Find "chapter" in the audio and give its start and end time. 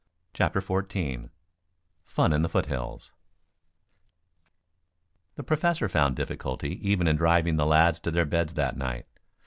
0.33-0.61